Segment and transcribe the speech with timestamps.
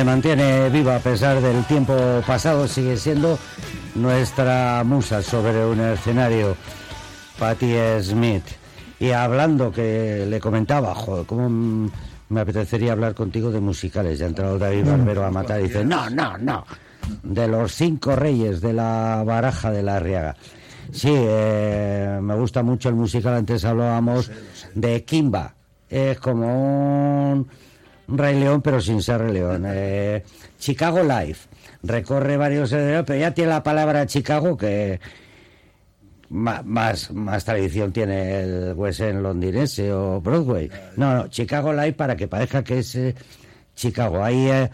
[0.00, 1.94] se mantiene viva a pesar del tiempo
[2.26, 3.38] pasado, sigue siendo
[3.94, 6.56] nuestra musa sobre un escenario,
[7.38, 8.44] Patti Smith.
[8.98, 11.90] Y hablando, que le comentaba, joder, cómo
[12.30, 14.18] me apetecería hablar contigo de musicales.
[14.18, 16.64] Ya ha entrado David Barbero a matar y dice, no, no, no,
[17.22, 20.34] de los cinco reyes de la baraja de la Arriaga.
[20.92, 24.30] Sí, eh, me gusta mucho el musical, antes hablábamos
[24.74, 25.56] de Kimba,
[25.90, 27.48] es como un
[28.10, 29.64] Rey León, pero sin ser Rey León.
[29.66, 30.22] Eh,
[30.58, 31.48] Chicago Life
[31.82, 35.00] recorre varios pero ya tiene la palabra Chicago que
[36.30, 40.70] más, más, tradición tiene el West End londinense o Broadway.
[40.96, 43.14] No, no, Chicago Live para que parezca que es eh,
[43.74, 44.22] Chicago.
[44.22, 44.70] Ahí eh,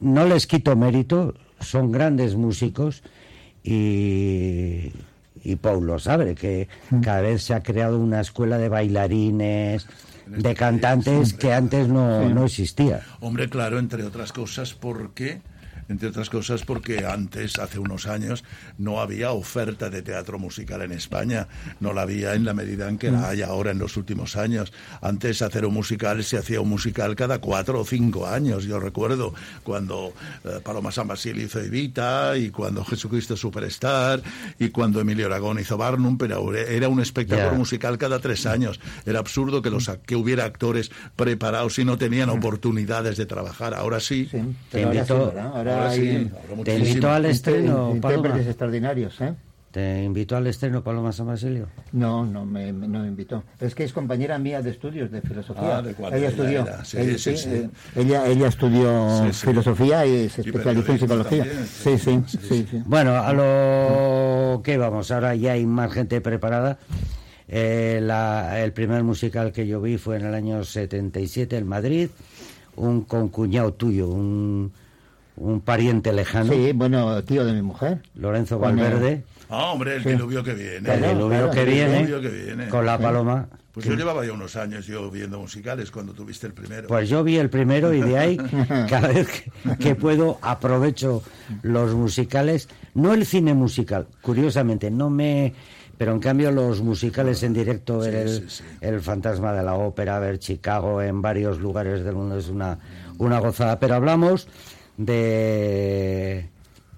[0.00, 3.02] no les quito mérito, son grandes músicos
[3.64, 4.92] y,
[5.42, 7.00] y Paul lo sabe, que mm.
[7.00, 9.86] cada vez se ha creado una escuela de bailarines,
[10.26, 13.00] de cantantes que antes no, no existía.
[13.20, 15.42] Hombre, claro, entre otras cosas, porque
[15.92, 18.44] entre otras cosas porque antes, hace unos años,
[18.78, 21.48] no había oferta de teatro musical en España,
[21.80, 23.24] no la había en la medida en que la mm.
[23.24, 24.72] hay ahora en los últimos años.
[25.00, 29.34] Antes hacer un musical se hacía un musical cada cuatro o cinco años, yo recuerdo
[29.62, 30.12] cuando
[30.44, 34.22] eh, Paloma San Basilio hizo Evita y cuando Jesucristo Superstar
[34.58, 38.80] y cuando Emilio Aragón hizo Barnum, pero era un espectáculo musical cada tres años.
[39.04, 42.38] Era absurdo que, los, que hubiera actores preparados y no tenían mm.
[42.38, 43.74] oportunidades de trabajar.
[43.74, 44.28] Ahora sí.
[44.70, 45.32] te invito,
[46.64, 49.34] te invito al estreno, Intérpretes extraordinarios, ¿eh?
[49.72, 51.66] ¿Te invitó al estreno Paloma San Basilio?
[51.92, 53.42] No, no me, no me invitó.
[53.58, 55.78] Es que es compañera mía de estudios de filosofía.
[55.78, 56.66] Ah, ella estudió.
[56.92, 61.46] Eh, ella, ella, estudió filosofía y se especializó en psicología.
[61.64, 66.78] Sí, sí, sí, Bueno, a lo que vamos, ahora ya hay más gente preparada.
[67.48, 68.06] Eh,
[68.62, 72.10] el primer musical que yo vi fue en el año 77 en Madrid,
[72.76, 74.70] un concuñado tuyo, un
[75.36, 76.52] un pariente lejano.
[76.52, 78.02] Sí, bueno, tío de mi mujer.
[78.14, 79.24] Lorenzo Valverde.
[79.48, 80.94] Ah, hombre, el diluvio que viene.
[80.94, 83.48] El diluvio, que, viene, Con la paloma.
[83.72, 86.88] Pues yo llevaba ya unos años yo viendo musicales cuando tuviste el primero.
[86.88, 88.36] Pues yo vi el primero y de ahí
[88.88, 89.44] cada vez
[89.78, 91.22] que, puedo aprovecho
[91.62, 95.54] los musicales, no el cine musical, curiosamente, no me
[95.96, 98.48] pero en cambio los musicales en directo, ver el,
[98.80, 102.78] el, fantasma de la ópera, ver Chicago en varios lugares del mundo es una,
[103.18, 103.78] una gozada.
[103.78, 104.48] Pero hablamos
[104.96, 106.48] de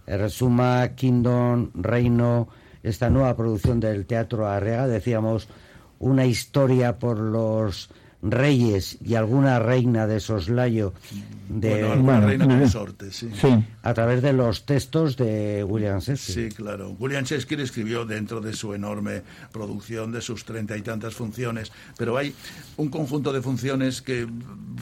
[0.06, 2.48] Resuma Kingdom Reino,
[2.82, 5.48] esta nueva producción del Teatro Arrega, decíamos
[5.98, 7.90] una historia por los
[8.24, 10.94] reyes y alguna reina de soslayo
[11.48, 13.28] de alguna reina consorte, sí.
[13.82, 16.50] A través de los textos de William Shakespeare.
[16.50, 16.96] Sí, claro.
[16.98, 22.16] William Shakespeare escribió dentro de su enorme producción, de sus treinta y tantas funciones, pero
[22.16, 22.34] hay
[22.76, 24.26] un conjunto de funciones que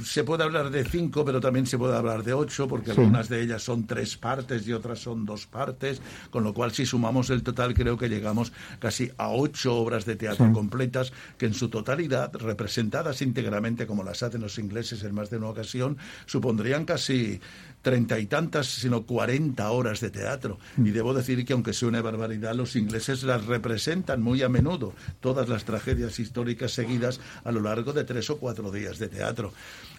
[0.05, 3.43] se puede hablar de cinco, pero también se puede hablar de ocho, porque algunas de
[3.43, 7.43] ellas son tres partes y otras son dos partes, con lo cual si sumamos el
[7.43, 12.33] total creo que llegamos casi a ocho obras de teatro completas que en su totalidad,
[12.37, 17.41] representadas íntegramente como las hacen los ingleses en más de una ocasión, supondrían casi
[17.83, 20.59] treinta y tantas, sino cuarenta horas de teatro.
[20.79, 20.93] Y mm.
[20.93, 25.49] debo decir que, aunque sea una barbaridad, los ingleses las representan muy a menudo, todas
[25.49, 29.53] las tragedias históricas seguidas a lo largo de tres o cuatro días de teatro.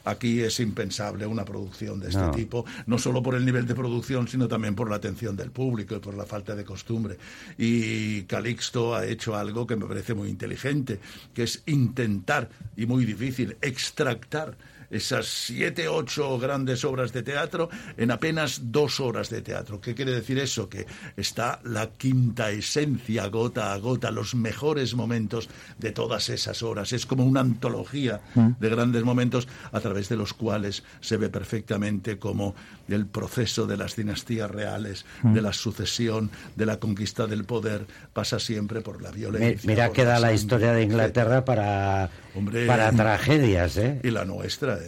[0.06, 4.28] Aquí es impensable una producción de este tipo, no solo por el nivel de producción,
[4.28, 7.18] sino también por la atención del público y por la falta de costumbre.
[7.58, 11.00] Y Calixto ha hecho algo que me parece muy inteligente,
[11.34, 14.58] que es intentar, y muy difícil, extractar
[14.94, 19.82] esas siete, ocho grandes obras de teatro en apenas dos horas de teatro.
[19.82, 20.70] ¿Qué quiere decir eso?
[20.70, 20.86] Que
[21.18, 25.50] está la quinta esencia, gota a gota, los mejores momentos
[25.80, 26.94] de todas esas horas.
[26.94, 28.52] Es como una antología mm.
[28.60, 32.56] de grandes momentos a través de los cuales se ve perfectamente cómo
[32.88, 35.44] el proceso de las dinastías reales, de mm.
[35.44, 39.68] la sucesión, de la conquista del poder, pasa siempre por la violencia.
[39.68, 42.10] Mira, queda la historia de Inglaterra para,
[42.68, 44.00] para tragedias, ¿eh?
[44.04, 44.80] Y la nuestra,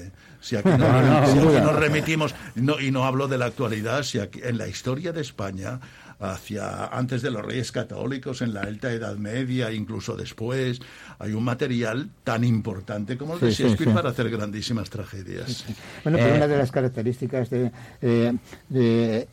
[0.41, 5.11] si aquí, nos remitimos, y no hablo de la actualidad, si aquí, en la historia
[5.11, 5.79] de España,
[6.19, 10.79] hacia antes de los reyes católicos, en la alta Edad Media, incluso después,
[11.19, 15.65] hay un material tan importante como el de Shakespeare para hacer grandísimas tragedias.
[16.03, 17.71] Bueno, pero una de las características de,
[18.01, 18.33] eh,
[18.73, 19.27] eh,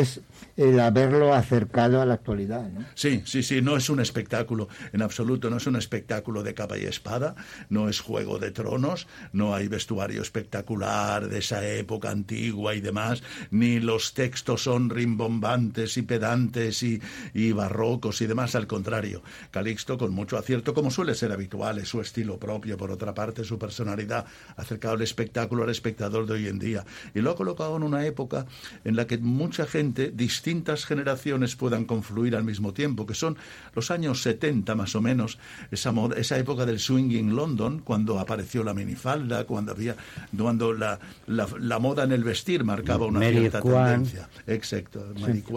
[0.00, 0.20] es
[0.56, 2.68] el haberlo acercado a la actualidad.
[2.94, 6.78] Sí, sí, sí, no es un espectáculo, en absoluto, no es un espectáculo de capa
[6.78, 7.34] y espada,
[7.68, 13.22] no es juego de tronos, no hay vestuario espectacular de esa época antigua y demás,
[13.50, 17.00] ni los textos son rimbombantes y pedantes y,
[17.34, 19.22] y barrocos y demás, al contrario.
[19.50, 23.44] Calixto, con mucho acierto, como suele ser habitual, es su estilo propio, por otra parte,
[23.44, 24.26] su personalidad,
[24.56, 26.84] acercado el espectáculo al espectador de hoy en día.
[27.14, 28.46] Y lo ha colocado en una época
[28.84, 33.38] en la que mucha gente, distintas generaciones, puedan confluir al mismo tiempo, que son
[33.74, 35.38] los años 70 más o menos,
[35.70, 39.96] esa, esa época del swing en London, cuando apareció la minifalda, cuando había,
[40.36, 44.28] cuando la, la, moda en el vestir marcaba una cierta tendencia.
[44.46, 45.02] Exacto.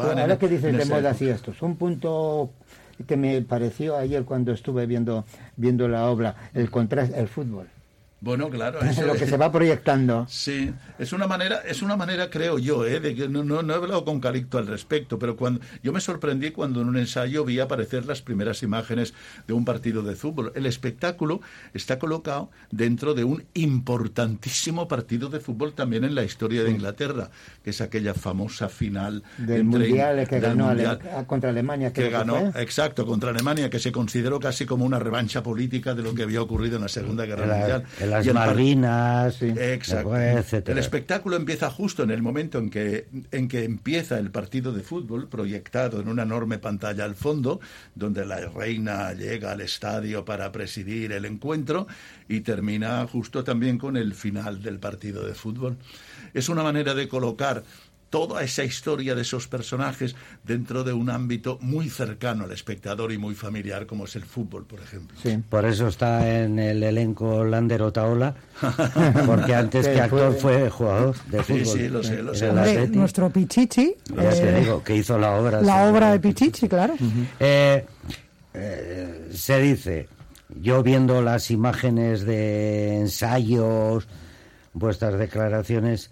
[0.02, 2.54] Ahora que dices de moda y esto, es un punto
[3.06, 5.26] que me pareció ayer cuando estuve viendo
[5.58, 7.68] viendo la obra, el contraste, el fútbol.
[8.22, 8.80] Bueno, claro.
[8.84, 10.28] Eso, lo que se va proyectando.
[10.30, 13.00] Sí, es una manera, es una manera, creo yo, ¿eh?
[13.00, 16.52] de que no, no, he hablado con Calixto al respecto, pero cuando yo me sorprendí
[16.52, 19.16] cuando en un ensayo vi aparecer las primeras imágenes
[19.48, 20.52] de un partido de fútbol.
[20.56, 21.42] El espectáculo
[21.74, 27.32] está colocado dentro de un importantísimo partido de fútbol también en la historia de Inglaterra,
[27.64, 30.70] que es aquella famosa final del mundial que ganó
[31.26, 31.92] contra Alemania.
[31.92, 36.14] Que ganó, exacto, contra Alemania, que se consideró casi como una revancha política de lo
[36.14, 40.16] que había ocurrido en la Segunda Guerra Mundial las Malvinas, Exacto.
[40.16, 44.82] El espectáculo empieza justo en el momento en que, en que empieza el partido de
[44.82, 47.60] fútbol, proyectado en una enorme pantalla al fondo,
[47.96, 51.88] donde la reina llega al estadio para presidir el encuentro
[52.28, 55.78] y termina justo también con el final del partido de fútbol.
[56.34, 57.64] Es una manera de colocar
[58.12, 63.18] toda esa historia de esos personajes dentro de un ámbito muy cercano al espectador y
[63.18, 65.18] muy familiar como es el fútbol, por ejemplo.
[65.24, 68.36] Sí, por eso está en el elenco Lander Otaola,
[69.26, 71.66] porque antes que actor fue jugador de fútbol.
[71.66, 72.52] Sí, sí, lo sé, lo sé.
[72.90, 73.96] nuestro Pichichi.
[74.18, 75.62] Eh, digo, que hizo la obra.
[75.62, 76.96] La obra de Pichichi, claro.
[77.40, 77.86] Eh,
[78.54, 80.10] eh, se dice,
[80.62, 84.06] yo viendo las imágenes de ensayos,
[84.74, 86.12] vuestras declaraciones,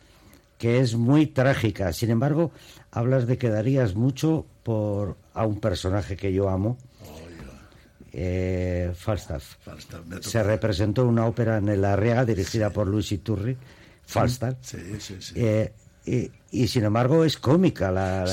[0.59, 1.91] que es muy trágica.
[1.93, 2.51] Sin embargo,
[2.91, 6.77] hablas de que darías mucho por a un personaje que yo amo,
[8.11, 9.55] eh, Falstaff.
[10.21, 13.57] Se representó una ópera en el Arriaga dirigida por Luis Iturri,
[14.05, 14.57] Falstaff.
[14.61, 15.33] Sí, sí, sí.
[15.37, 15.71] Eh,
[16.51, 18.25] y, sin embargo es cómica la,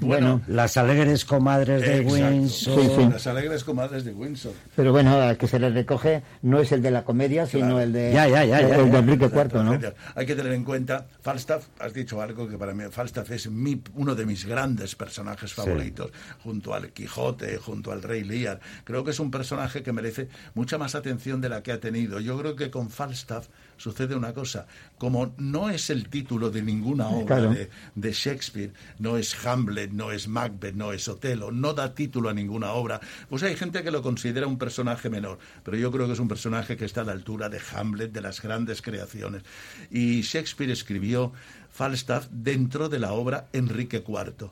[0.00, 3.12] bueno, las alegres comadres de Windsor.
[3.12, 4.52] Las alegres comadres de Windsor.
[4.74, 7.92] Pero bueno al que se le recoge no es el de la comedia sino el
[7.92, 9.78] de ya, ya, ya, el, de Enrique IV no
[10.14, 13.80] hay que tener en cuenta Falstaff has dicho algo que para mí Falstaff es mi,
[13.94, 16.10] uno de mis grandes personajes favoritos
[16.42, 18.60] junto al Quijote junto al Rey Lear.
[18.84, 22.20] Creo que es un personaje que merece mucha más atención de la que ha tenido.
[22.20, 23.48] Yo creo que con Falstaff
[23.80, 24.66] sucede una cosa
[24.98, 27.56] como no es el título de ninguna obra
[27.94, 32.34] de, Shakespeare, no es Hamlet, no es Macbeth, no es Otelo, no da título a
[32.34, 33.00] ninguna obra,
[33.30, 36.28] pues hay gente que lo considera un personaje menor, pero yo creo que es un
[36.28, 39.42] personaje que está a la altura de Hamlet, de las grandes creaciones.
[39.90, 41.32] Y Shakespeare escribió
[41.70, 44.50] Falstaff dentro de la obra Enrique IV.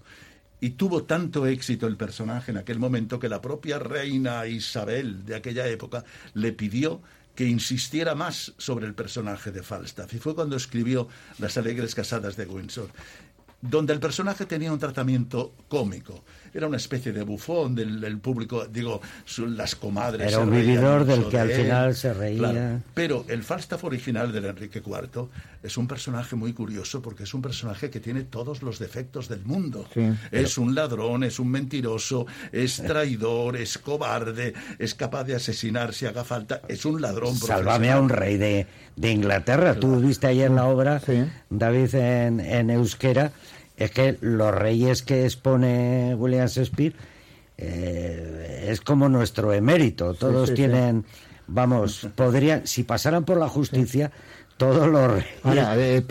[0.60, 5.36] Y tuvo tanto éxito el personaje en aquel momento que la propia reina Isabel de
[5.36, 6.04] aquella época
[6.34, 7.00] le pidió
[7.38, 10.12] que insistiera más sobre el personaje de Falstaff.
[10.12, 11.06] Y fue cuando escribió
[11.38, 12.90] Las Alegres Casadas de Windsor,
[13.60, 16.24] donde el personaje tenía un tratamiento cómico
[16.54, 19.00] era una especie de bufón del, público, digo,
[19.48, 20.32] las comadres.
[20.32, 22.80] Era un vividor del que al final se reía.
[22.94, 25.28] Pero el Falstaff original del Enrique IV
[25.62, 29.44] es un personaje muy curioso porque es un personaje que tiene todos los defectos del
[29.44, 29.86] mundo.
[30.30, 36.06] es un ladrón, es un mentiroso, es traidor, es cobarde, es capaz de asesinar si
[36.06, 37.34] haga falta, es un ladrón.
[37.36, 38.66] Sálvame a un rey de,
[39.00, 39.74] Inglaterra.
[39.74, 41.00] Tú viste ayer la obra,
[41.50, 43.32] David, en, en euskera
[43.78, 46.94] es que los reyes que expone William Shakespeare
[47.56, 50.14] eh, es como nuestro emérito.
[50.14, 51.04] Todos tienen,
[51.46, 54.10] vamos, podrían, si pasaran por la justicia,
[54.58, 55.22] todos los
[55.56, 56.04] eh,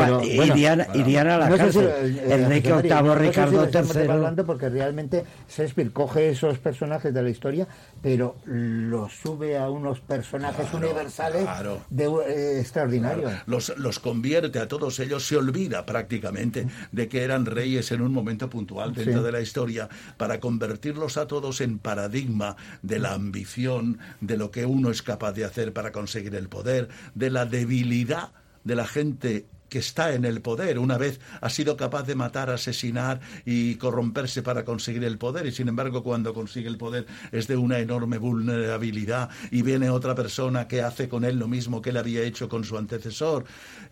[0.94, 1.92] irían, a la cárcel.
[2.30, 4.10] Enrique VIII, Ricardo III.
[4.10, 7.68] hablando porque realmente Shakespeare coge esos personajes de la historia,
[8.02, 11.46] pero los sube a unos personajes universales
[11.90, 13.34] De, eh, extraordinarios.
[13.48, 18.14] Los, los convierte a todos ellos, se olvida prácticamente de que eran reyes en un
[18.14, 24.00] momento puntual dentro de la historia, para convertirlos a todos en paradigma de la ambición,
[24.22, 28.37] de lo que uno es capaz de hacer para conseguir el poder, de la debilidad
[28.64, 32.50] de la gente que está en el poder, una vez ha sido capaz de matar,
[32.50, 37.48] asesinar y corromperse para conseguir el poder, y sin embargo cuando consigue el poder es
[37.48, 41.90] de una enorme vulnerabilidad y viene otra persona que hace con él lo mismo que
[41.90, 43.46] él había hecho con su antecesor.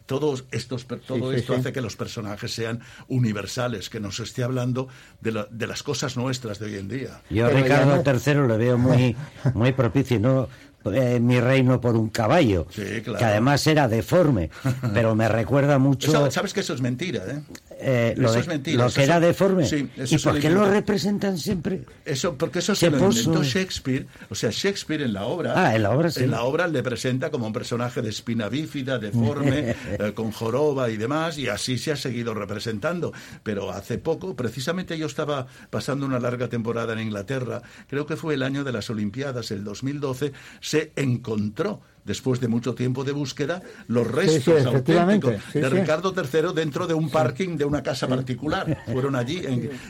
[0.05, 4.87] Todos estos, todo esto hace que los personajes sean universales, que nos esté hablando
[5.21, 7.21] de, de las cosas nuestras de hoy en día.
[7.29, 9.15] Yo a Ricardo III lo veo muy,
[9.55, 10.47] muy propicio, ¿no?
[10.93, 14.49] Eh, mi reino por un caballo, que además era deforme,
[14.93, 16.29] pero me recuerda mucho...
[16.31, 17.41] sabes que eso es mentira, ¿eh?
[17.79, 18.85] Eh, lo, eso es mentira.
[18.85, 19.65] Lo que era deforme.
[19.65, 21.81] Sí, ¿Y por qué lo representan siempre?
[22.05, 24.07] Eso, porque eso se lo inventó Shakespeare.
[24.29, 25.53] O sea, Shakespeare en la obra.
[25.55, 26.23] Ah, en la obra sí.
[26.23, 30.89] En la obra le presenta como un personaje de espina bífida, deforme, eh, con joroba
[30.89, 33.11] y demás, y así se ha seguido representando.
[33.43, 38.35] Pero hace poco, precisamente yo estaba pasando una larga temporada en Inglaterra, creo que fue
[38.35, 43.61] el año de las Olimpiadas, el 2012, se encontró después de mucho tiempo de búsqueda,
[43.87, 48.83] los restos auténticos de Ricardo III dentro de un parking de una casa particular.
[48.85, 49.41] Fueron allí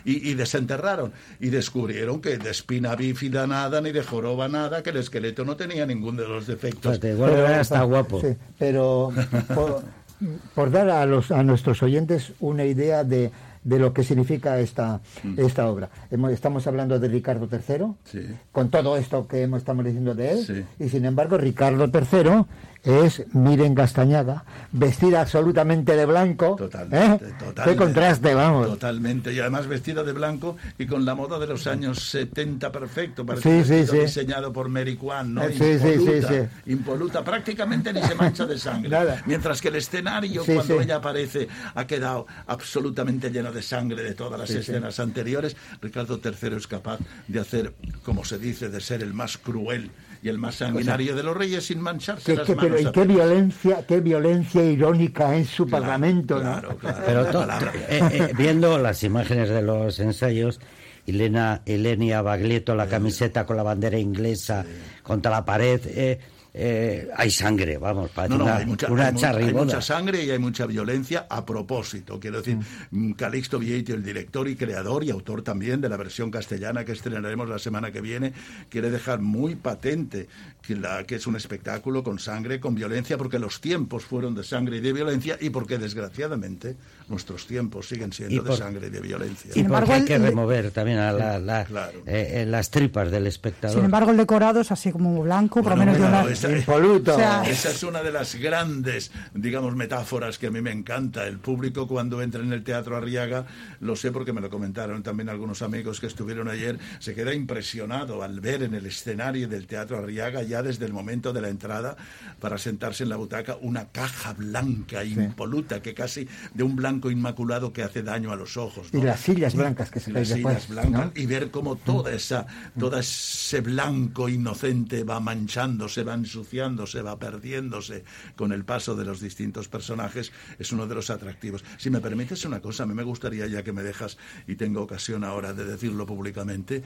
[0.06, 1.12] y, desenterraron.
[1.40, 5.56] Y descubrieron que de espina bífida nada, ni de joroba nada, que el esqueleto no
[5.56, 6.98] tenía ningún de los defectos.
[7.00, 8.22] pero, está guapo.
[8.58, 9.12] pero
[10.56, 13.32] por, dar a, los, a nuestros oyentes una idea de
[13.66, 15.40] de lo que significa esta, mm.
[15.40, 15.90] esta obra.
[16.32, 21.04] Estamos hablando de Ricardo III, con todo esto que estamos diciendo de él, y sin
[21.04, 22.46] embargo Ricardo III
[22.86, 26.56] es Miren Gastañaga, vestida absolutamente de blanco.
[26.56, 27.54] Totalmente, ¿eh?
[27.64, 28.68] Qué contraste, vamos.
[28.68, 33.26] Totalmente, y además vestida de blanco y con la moda de los años 70 perfecto,
[33.26, 35.50] parece sí, sí, diseñado por Mary Kwan, ¿no?
[35.50, 38.96] Impoluta, impoluta, prácticamente ni se mancha de sangre.
[39.26, 44.40] Mientras que el escenario, cuando ella aparece, ha quedado absolutamente lleno de sangre de todas
[44.40, 45.56] las escenas anteriores.
[45.82, 47.74] Ricardo III es capaz de hacer,
[48.04, 49.92] como se dice, de ser el más cruel
[50.26, 52.82] y el más sanguinario de los reyes sin mancharse las manos.
[52.82, 59.04] y qué violencia, qué violencia irónica en su parlamento, claro, Pero eh, eh, viendo las
[59.04, 60.60] imágenes de los ensayos,
[61.06, 64.66] Elena, Elenia Baglietto, la camiseta con la bandera inglesa
[65.04, 66.20] contra la pared, eh,
[66.58, 71.46] eh, hay sangre, vamos, para una, hay mucha, mucha sangre y hay mucha violencia a
[71.46, 72.18] propósito.
[72.18, 72.58] Quiero decir,
[72.92, 73.12] mm.
[73.12, 77.50] Calixto Vietti, el director y creador y autor también de la versión castellana que estrenaremos
[77.50, 78.32] la semana que viene,
[78.70, 80.30] quiere dejar muy patente
[80.62, 84.46] que, la, que es un espectáculo con sangre, con violencia, porque los tiempos fueron de
[84.46, 86.78] sangre y de violencia y porque desgraciadamente
[87.10, 89.52] nuestros tiempos siguen siendo de sangre y de violencia.
[89.54, 93.76] Y porque hay que remover también a la, eh, eh, las tripas del espectador.
[93.76, 96.24] Sin embargo, el decorado es así como blanco, por lo menos de una...
[97.48, 101.28] Esa es una de las grandes, digamos, metáforas que a mí me encanta.
[101.28, 103.46] El público cuando entra en el Teatro Arriaga,
[103.80, 108.24] lo sé porque me lo comentaron también algunos amigos que estuvieron ayer, se queda impresionado
[108.24, 111.96] al ver en el escenario del Teatro Arriaga, ya desde el momento de la entrada,
[112.40, 117.72] para sentarse en la butaca, una caja blanca, impoluta, que casi de un blanco inmaculado
[117.72, 118.88] que hace daño a los ojos.
[118.92, 122.46] Y las sillas blancas que se las sillas blancas, Y ver cómo toda esa,
[122.78, 128.04] todo ese blanco inocente va manchándose, va ensuciándose, va perdiéndose
[128.36, 131.64] con el paso de los distintos personajes, es uno de los atractivos.
[131.78, 134.82] Si me permites una cosa, a mí me gustaría, ya que me dejas y tengo
[134.82, 136.84] ocasión ahora de decirlo públicamente,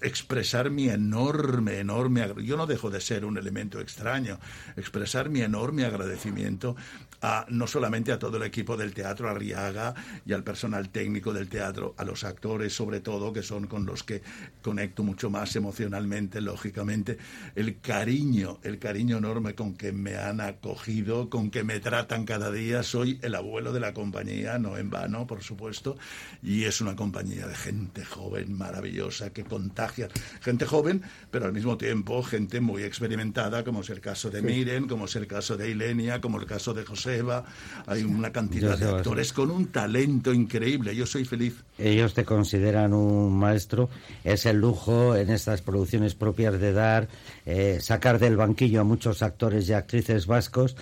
[0.00, 4.38] expresar mi enorme, enorme, yo no dejo de ser un elemento extraño,
[4.76, 6.76] expresar mi enorme agradecimiento
[7.22, 11.48] a, no solamente a todo el equipo del teatro Arriaga y al personal técnico del
[11.48, 14.22] teatro, a los actores sobre todo, que son con los que
[14.62, 17.18] conecto mucho más emocionalmente, lógicamente,
[17.54, 22.50] el cariño, el cariño enorme con que me han acogido, con que me tratan cada
[22.50, 22.82] día.
[22.82, 25.96] Soy el abuelo de la compañía, no en vano, por supuesto,
[26.42, 30.08] y es una compañía de gente joven, maravillosa, que contagia.
[30.40, 34.88] Gente joven, pero al mismo tiempo gente muy experimentada, como es el caso de Miren,
[34.88, 37.44] como es el caso de Ilenia, como el caso de Joseba.
[37.86, 40.94] Hay una cantidad de actores con un talento increíble.
[40.94, 41.64] Yo soy feliz.
[41.78, 43.88] Ellos te consideran un maestro.
[44.24, 47.08] Es el lujo en estas producciones propias de dar
[47.46, 50.76] eh, sacar del banquillo a muchos actores y actrices vascos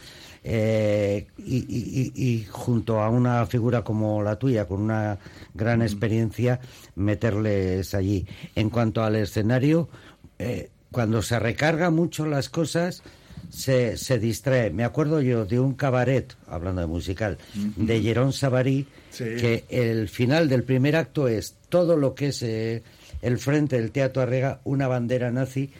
[0.44, 5.18] eh, y, junto a una figura como la tuya, con una
[5.54, 6.60] gran experiencia,
[6.94, 8.26] meterles allí.
[8.54, 9.88] En cuanto al escenario,
[10.38, 13.02] eh, cuando se recarga mucho las cosas,
[13.50, 14.70] se, se, distrae.
[14.70, 20.48] Me acuerdo yo de un cabaret, hablando de musical, de Jerón Savary, que el final
[20.48, 25.30] del primer acto es todo lo que es el frente del Teatro Arrega, una bandera
[25.30, 25.70] nazi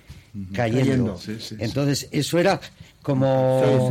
[0.53, 1.19] cayendo.
[1.59, 2.61] Entonces, eso era
[3.03, 3.91] como...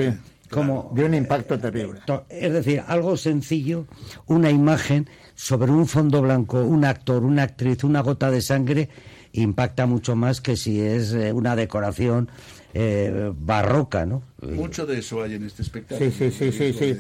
[0.49, 1.99] como de un impacto terrible.
[2.29, 3.85] Es decir, algo sencillo,
[4.27, 8.89] una imagen sobre un fondo blanco, un actor, una actriz, una gota de sangre,
[9.33, 12.29] impacta mucho más que si es eh, una decoración
[12.79, 14.21] eh, barroca, ¿no?
[14.41, 16.11] Mucho de eso hay en este espectáculo.
[16.11, 16.95] Sí, sí, sí, sí,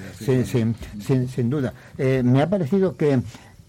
[0.99, 1.73] sí, sin, duda.
[1.97, 3.19] Eh, me ha parecido que,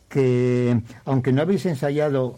[0.09, 2.37] que, aunque no habéis ensayado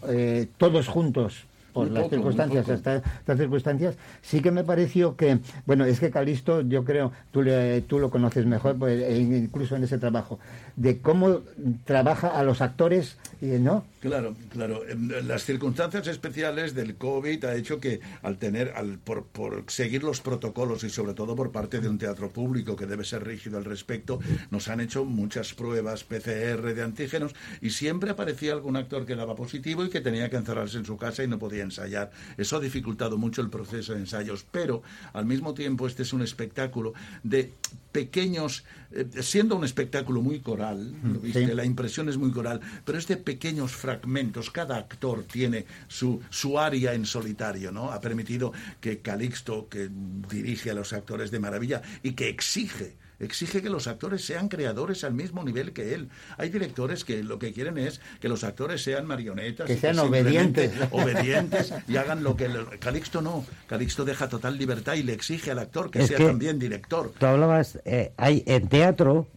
[0.57, 3.03] todos juntos por las circunstancias, estas,
[3.37, 7.99] circunstancias, sí que me pareció que, bueno, es que Calisto, yo creo, tú, le, tú
[7.99, 10.39] lo conoces mejor, pues, e incluso en ese trabajo,
[10.75, 11.41] de cómo
[11.85, 13.85] trabaja a los actores, ¿no?
[14.01, 14.81] Claro, claro.
[15.23, 20.21] Las circunstancias especiales del COVID ha hecho que al tener, al, por, por seguir los
[20.21, 23.65] protocolos y sobre todo por parte de un teatro público que debe ser rígido al
[23.65, 29.15] respecto, nos han hecho muchas pruebas PCR de antígenos y siempre aparecía algún actor que
[29.15, 32.11] daba positivo y que tenía que encerrarse en su casa y no podía ensayar.
[32.37, 36.21] Eso ha dificultado mucho el proceso de ensayos, pero al mismo tiempo este es un
[36.21, 37.53] espectáculo de
[37.91, 40.95] pequeños, eh, siendo un espectáculo muy coral,
[41.33, 46.59] la impresión es muy coral, pero es de pequeños fragmentos, cada actor tiene su, su
[46.59, 47.91] área en solitario, ¿no?
[47.91, 49.89] Ha permitido que Calixto, que
[50.29, 55.03] dirige a los actores de maravilla y que exige exige que los actores sean creadores
[55.03, 56.09] al mismo nivel que él.
[56.37, 59.67] Hay directores que lo que quieren es que los actores sean marionetas.
[59.67, 60.71] Que sean obedientes.
[60.91, 62.49] Obedientes y hagan lo que...
[62.79, 63.45] Calixto no.
[63.67, 67.13] Calixto deja total libertad y le exige al actor que sea también director.
[67.17, 69.27] Tú hablabas, eh, hay en teatro,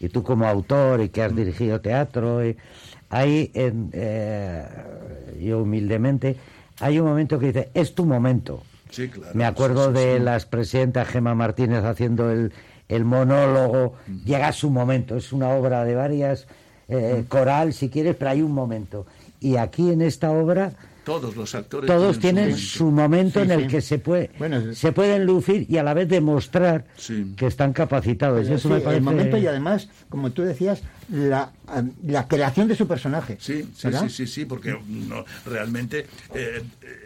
[0.00, 2.40] y tú como autor y que has dirigido teatro,
[3.08, 4.64] hay, en, eh,
[5.40, 6.36] yo humildemente,
[6.80, 8.62] hay un momento que dice, es tu momento.
[8.90, 12.52] Sí, claro, Me acuerdo de las presidentas Gema Martínez haciendo el,
[12.88, 16.46] el monólogo, llega su momento, es una obra de varias,
[16.88, 19.06] eh, coral si quieres, pero hay un momento.
[19.40, 20.72] Y aquí en esta obra
[21.04, 24.30] todos los actores todos tienen, su momento, en el que se puede
[24.74, 26.84] se pueden lucir y a la vez demostrar
[27.36, 28.48] que están capacitados.
[28.48, 28.98] Eso me parece...
[28.98, 31.52] el momento y además como tú decías la,
[32.04, 36.62] la creación de su personaje sí sí sí sí, porque no, realmente eh,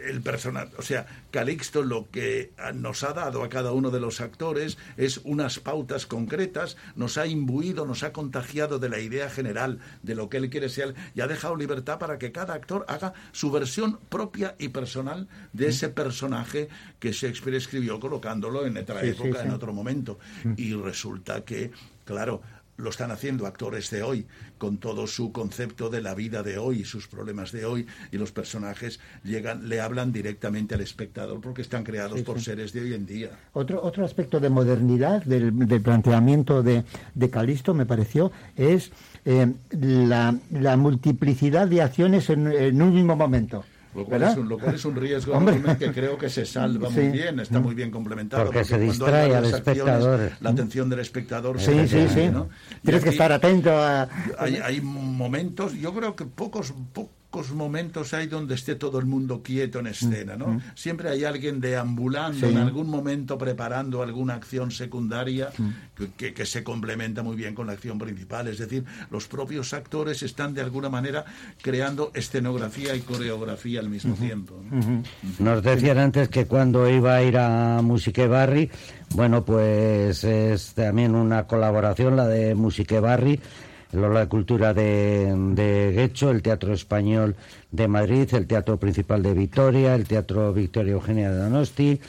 [0.07, 4.21] el personaje o sea Calixto lo que nos ha dado a cada uno de los
[4.21, 9.79] actores es unas pautas concretas nos ha imbuido nos ha contagiado de la idea general
[10.03, 13.13] de lo que él quiere ser y ha dejado libertad para que cada actor haga
[13.31, 19.43] su versión propia y personal de ese personaje que Shakespeare escribió colocándolo en otra época,
[19.43, 20.19] en otro momento.
[20.43, 20.53] Mm.
[20.57, 21.71] Y resulta que,
[22.05, 22.41] claro,
[22.81, 24.25] lo están haciendo actores de hoy,
[24.57, 28.17] con todo su concepto de la vida de hoy y sus problemas de hoy, y
[28.17, 32.93] los personajes llegan, le hablan directamente al espectador porque están creados por seres de hoy
[32.93, 33.29] en día.
[33.53, 36.83] Otro, otro aspecto de modernidad del, planteamiento de,
[37.13, 38.91] de Calisto, me pareció, es
[39.25, 43.63] eh, la, la, multiplicidad de acciones en un mismo momento.
[43.93, 45.37] Lo cual, es un, lo cual, es un, riesgo
[45.77, 48.45] que creo que se salva muy bien, está muy bien complementado.
[48.45, 50.31] Porque, se distrae al espectador.
[50.39, 51.59] La atención del espectador.
[51.59, 52.31] Sí, sí, sí.
[52.83, 54.07] Tienes que estar atento a...
[54.37, 59.05] Hay, hay momentos, yo creo que pocos, pocos pocos momentos hay donde esté todo el
[59.05, 60.47] mundo quieto en escena, ¿no?
[60.47, 60.61] Mm.
[60.75, 66.03] Siempre hay alguien deambulando en algún momento preparando alguna acción secundaria mm.
[66.17, 68.49] que, se complementa muy bien con la acción principal.
[68.49, 71.23] Es decir, los propios actores están de alguna manera
[71.61, 74.61] creando escenografía y coreografía al mismo tiempo.
[75.39, 78.69] Nos decían antes que cuando iba a ir a Musique Barri,
[79.15, 82.99] bueno, pues es también una colaboración la de Musique
[83.93, 87.35] Barri la Cultura de, de Guecho, el Teatro Español
[87.71, 91.99] de Madrid, el Teatro Principal de Vitoria, el Teatro Victoria Eugenia de Donosti,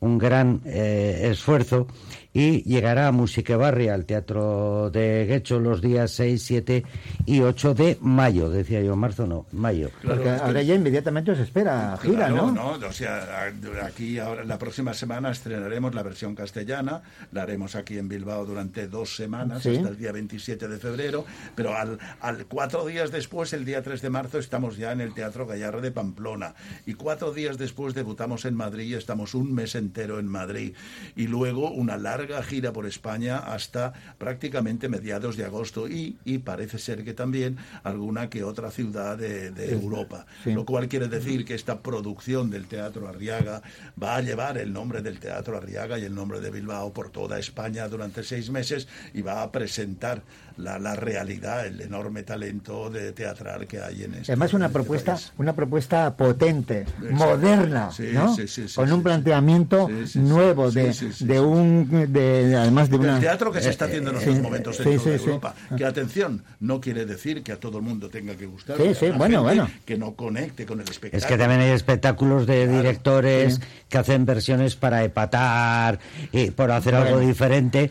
[0.00, 1.86] un gran eh, esfuerzo
[2.32, 6.84] y llegará a Musique Barri al Teatro de Guecho los días 6, 7
[7.26, 9.90] y 8 de mayo, decía yo, marzo no, mayo.
[10.04, 12.52] Porque ahora ya inmediatamente se espera gira, ¿no?
[12.52, 12.72] ¿no?
[12.72, 13.50] O sea,
[13.84, 18.86] aquí ahora la próxima semana estrenaremos la versión castellana, la haremos aquí en Bilbao durante
[18.86, 21.24] dos semanas, hasta el día 27 de febrero,
[21.56, 25.14] pero al, al cuatro días después, el día 3 de marzo, estamos ya en el
[25.14, 26.54] Teatro Gallarre de Pamplona
[26.86, 30.74] y cuatro días después debutamos en Madrid y estamos un mes entero en Madrid
[31.16, 36.78] y luego una larga gira por España hasta prácticamente mediados de agosto y, y parece
[36.78, 40.26] ser que también alguna que otra ciudad de, Europa.
[40.44, 43.62] Lo cual quiere decir que esta producción del Teatro Arriaga
[44.00, 47.38] va a llevar el nombre del Teatro Arriaga y el nombre de Bilbao por toda
[47.38, 50.22] España durante seis meses y va a presentar
[50.60, 54.74] la, la realidad, el enorme talento de teatral que hay en este Además una este
[54.74, 58.36] propuesta, una propuesta potente, moderna, ¿no?
[58.74, 63.70] Con un planteamiento nuevo de, de un de además de una el teatro que se
[63.70, 65.54] está haciendo en estos momentos en toda Europa.
[65.76, 68.76] Que atención, no quiere decir que a todo el mundo tenga que gustar.
[68.76, 69.68] Sí, sí, bueno, bueno.
[69.84, 71.18] Que no conecte con el espectáculo.
[71.18, 75.98] Es que también hay espectáculos de directores que hacen versiones para epatar
[76.32, 77.90] y por hacer algo diferente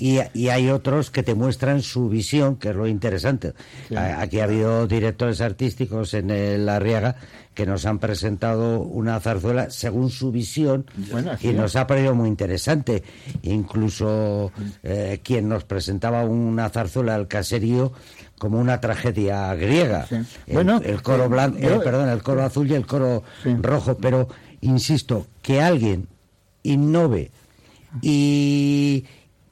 [0.00, 3.52] y, hay otros que te muestran su visión, que es lo interesante.
[3.94, 7.16] Aquí ha habido directores artísticos en el Arriaga
[7.54, 10.86] que nos han presentado una zarzuela según su visión
[11.42, 13.02] y nos ha parecido muy interesante.
[13.42, 17.92] Incluso eh, quien nos presentaba una zarzuela al caserío
[18.38, 20.06] como una tragedia griega.
[20.50, 23.22] bueno, el coro blanco, eh, perdón, el coro azul y el coro
[23.60, 24.28] rojo, pero
[24.62, 26.08] insisto, que alguien
[26.62, 27.30] innove
[28.02, 29.04] y,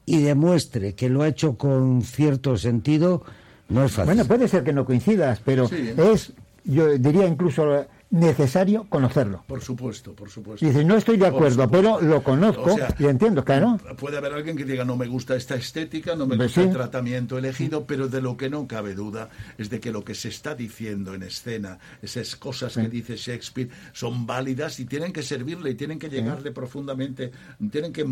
[0.09, 3.23] y demuestre que lo ha hecho con cierto sentido,
[3.69, 4.15] no es fácil.
[4.15, 9.43] Bueno, puede ser que no coincidas, pero es, yo diría incluso necesario conocerlo.
[9.45, 10.65] Por supuesto, por supuesto.
[10.65, 13.79] Dice, no estoy de acuerdo, pero lo conozco y entiendo, claro.
[13.99, 16.71] Puede haber alguien que diga, no me gusta esta estética, no me pues gusta el
[16.71, 20.29] tratamiento elegido, pero de lo que no cabe duda es de que lo que se
[20.29, 25.69] está diciendo en escena, esas cosas que dice Shakespeare, son válidas y tienen que servirle
[25.69, 27.31] y tienen que llegarle profundamente,
[27.69, 28.05] tienen que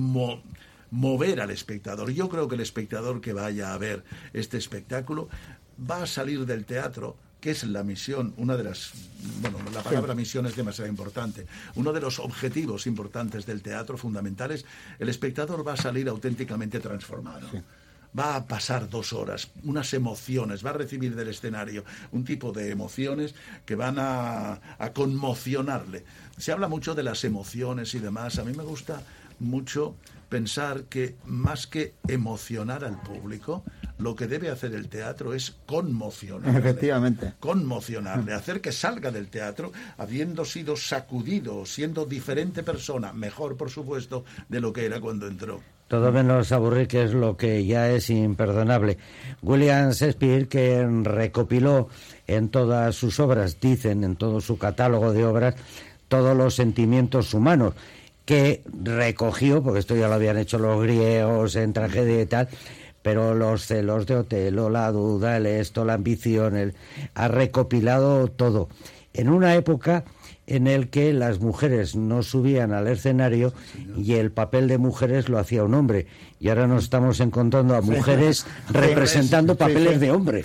[0.91, 2.11] mover al espectador.
[2.11, 5.29] Yo creo que el espectador que vaya a ver este espectáculo
[5.89, 8.93] va a salir del teatro que es la misión, una de las,
[9.41, 11.45] bueno, la palabra misión es demasiado importante,
[11.75, 14.65] uno de los objetivos importantes del teatro fundamentales,
[14.97, 17.47] el espectador va a salir auténticamente transformado.
[18.17, 22.71] Va a pasar dos horas, unas emociones, va a recibir del escenario un tipo de
[22.71, 26.03] emociones que van a, a conmocionarle.
[26.37, 28.39] Se habla mucho de las emociones y demás.
[28.39, 29.03] A mí me gusta
[29.39, 29.95] mucho
[30.29, 33.63] pensar que más que emocionar al público,
[33.97, 36.59] lo que debe hacer el teatro es conmocionarle.
[36.59, 37.33] Efectivamente.
[37.39, 44.25] Conmocionarle, hacer que salga del teatro habiendo sido sacudido, siendo diferente persona, mejor por supuesto,
[44.49, 45.61] de lo que era cuando entró.
[45.87, 48.97] Todo menos aburrir, que es lo que ya es imperdonable.
[49.41, 51.87] William Shakespeare, que recopiló
[52.27, 55.55] en todas sus obras, dicen en todo su catálogo de obras,
[56.09, 57.73] todos los sentimientos humanos
[58.27, 62.49] que recogió, porque esto ya lo habían hecho los griegos en tragedia y tal,
[63.01, 66.73] pero los celos de Otelo, la duda, el esto, la ambición, el,
[67.15, 68.67] ha recopilado todo.
[69.13, 70.03] En una época
[70.45, 73.53] en el que las mujeres no subían al escenario
[73.95, 76.07] y el papel de mujeres lo hacía un hombre.
[76.41, 80.43] Y ahora nos estamos encontrando a mujeres representando papeles de hombre.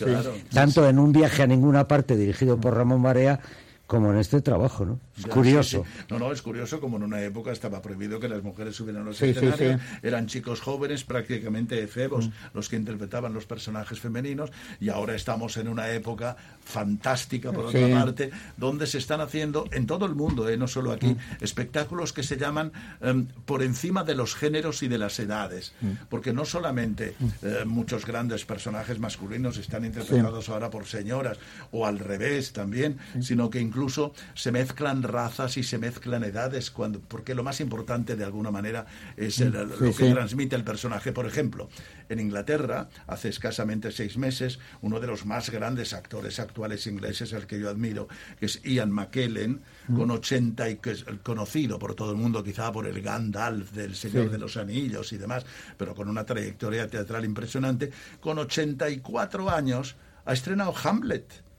[0.52, 3.40] Tanto en un viaje a ninguna parte dirigido por Ramón Marea
[3.88, 5.00] como en este trabajo, ¿no?
[5.26, 5.84] Es curioso.
[6.10, 9.06] No, no, es curioso como en una época estaba prohibido que las mujeres subieran a
[9.06, 9.80] los escenarios.
[10.02, 12.32] Eran chicos jóvenes, prácticamente efebos, mm.
[12.54, 14.50] los que interpretaban los personajes femeninos.
[14.80, 19.86] Y ahora estamos en una época fantástica, por otra parte, donde se están haciendo en
[19.86, 20.56] todo el mundo, ¿eh?
[20.56, 21.18] no solo aquí, mm.
[21.40, 25.72] espectáculos que se llaman em, por encima de los géneros y de las edades.
[25.80, 25.90] Mm.
[26.08, 31.38] Porque no solamente eh, muchos grandes personajes masculinos están interpretados ahora por señoras,
[31.70, 37.00] o al revés también, sino que incluso se mezclan razas y se mezclan edades, cuando,
[37.00, 41.12] porque lo más importante de alguna manera es lo que transmite el personaje.
[41.12, 41.68] Por ejemplo,
[42.08, 47.46] en Inglaterra, hace escasamente seis meses, uno de los más grandes actores actuales ingleses, al
[47.46, 49.96] que yo admiro, que es Ian McKellen, mm.
[49.96, 53.94] con 80 y que es conocido por todo el mundo, quizá por el Gandalf del
[53.94, 55.44] Señor de los Anillos y demás,
[55.76, 61.51] pero con una trayectoria teatral impresionante, con 84 años ha estrenado Hamlet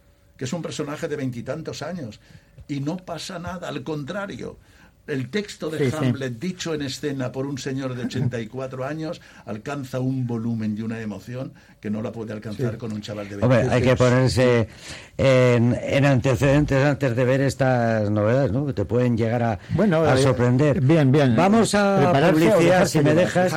[0.44, 2.20] es un personaje de veintitantos años,
[2.68, 4.58] y no pasa nada, al contrario.
[5.06, 10.26] El texto de Hamlet, dicho en escena por un señor de 84 años, alcanza un
[10.26, 13.76] volumen y una emoción que no la puede alcanzar con un chaval de 20 Hombre,
[13.76, 14.70] hay que ponerse
[15.18, 18.66] en, antecedentes antes de ver estas novedades, ¿no?
[18.66, 20.80] Que te pueden llegar a, bueno, a eh, sorprender.
[20.80, 21.36] Bien, bien.
[21.36, 23.54] Vamos a publicidad, si me dejas,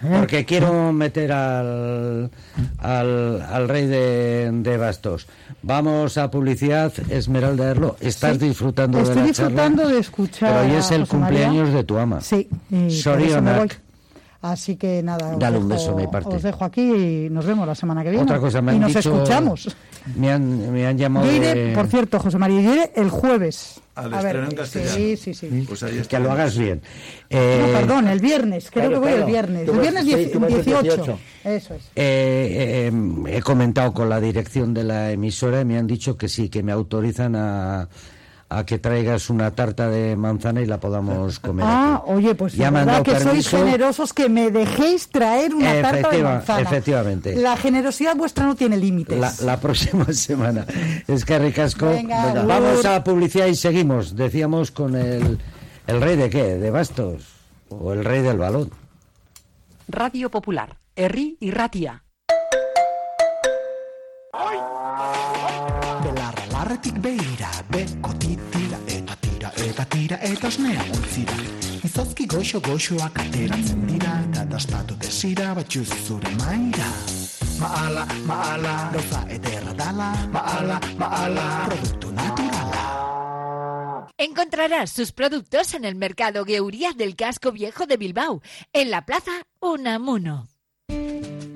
[0.00, 2.30] porque quiero meter al,
[2.78, 5.26] al, al rey de, de bastos.
[5.62, 7.96] Vamos a publicidad, Esmeralda Erlo.
[8.00, 10.64] Estás disfrutando de la Estoy disfrutando de escuchar.
[10.86, 12.20] Es el cumpleaños de tu ama.
[12.20, 12.48] Sí.
[12.88, 13.32] Sorry,
[14.42, 16.36] Así que nada, Dale un beso mi parte.
[16.36, 18.24] os dejo aquí y nos vemos la semana que viene.
[18.24, 19.74] Otra cosa, me y nos escuchamos.
[20.14, 21.26] Me han, me han llamado.
[21.74, 23.80] por cierto, José María, iré el jueves.
[23.96, 24.94] Al estreno en castellano.
[24.94, 25.64] Sí, sí, sí.
[25.66, 26.82] Pues que lo hagas bien.
[27.30, 28.70] no, eh, perdón, el viernes.
[28.70, 29.68] Creo que voy el viernes.
[29.68, 31.18] El viernes 18.
[31.44, 31.82] Eso es.
[31.96, 32.92] Eh, eh,
[33.28, 36.62] he comentado con la dirección de la emisora y me han dicho que sí, que
[36.62, 37.88] me autorizan a
[38.48, 41.64] a que traigas una tarta de manzana y la podamos comer.
[41.68, 46.22] Ah, oye, pues ya verdad que sois generosos que me dejéis traer una tarta de
[46.22, 46.60] manzana.
[46.60, 47.36] Efectivamente.
[47.36, 49.42] La generosidad vuestra no tiene límites.
[49.42, 50.66] La, próxima semana.
[51.08, 51.90] Es que ricasco.
[52.46, 54.14] Vamos a publicidad y seguimos.
[54.14, 55.38] Decíamos con el,
[55.86, 57.24] el rey de qué, de bastos
[57.68, 58.70] o el rey del balón.
[59.88, 62.02] Radio Popular, Erri y Ratia.
[84.18, 89.32] Encontrarás sus productos en el mercado Gueuría del Casco Viejo de Bilbao, en la plaza
[89.60, 90.48] Unamuno.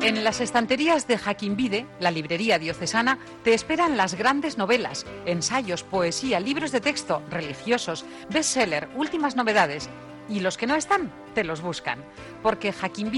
[0.00, 1.56] En las estanterías de Jaquín
[1.98, 8.88] la librería diocesana, te esperan las grandes novelas, ensayos, poesía, libros de texto, religiosos, bestseller,
[8.94, 9.90] últimas novedades.
[10.28, 11.98] Y los que no están, te los buscan.
[12.44, 13.10] Porque Jaquín